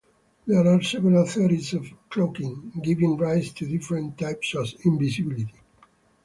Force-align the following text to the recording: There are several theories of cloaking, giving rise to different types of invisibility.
There 0.47 0.67
are 0.67 0.81
several 0.81 1.27
theories 1.27 1.75
of 1.75 1.85
cloaking, 2.09 2.81
giving 2.83 3.17
rise 3.17 3.53
to 3.53 3.67
different 3.67 4.17
types 4.17 4.55
of 4.55 4.67
invisibility. 4.83 5.53